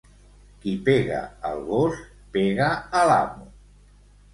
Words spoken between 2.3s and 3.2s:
pega a